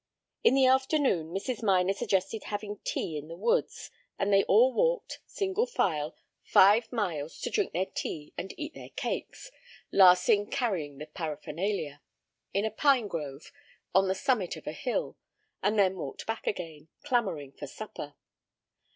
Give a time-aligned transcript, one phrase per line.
[0.43, 1.61] In the afternoon Mrs.
[1.61, 7.39] Minor suggested having tea in the woods, and they all walked single file five miles
[7.41, 9.51] to drink their tea and eat their cakes
[9.93, 12.01] (Larsing carrying the paraphernalia)
[12.51, 13.51] in a pine grove
[13.93, 15.17] on the summit of a hill,
[15.61, 18.15] and then walked back again, clamoring for supper.